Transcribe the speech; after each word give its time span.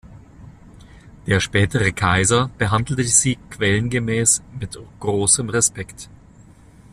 Der 1.27 1.39
spätere 1.39 1.91
Kaiser 1.91 2.49
behandelte 2.57 3.03
sie 3.03 3.35
Quellen 3.51 3.91
gemäß 3.91 4.41
mit 4.59 4.75
großem 4.99 5.47
Respekt. 5.49 6.09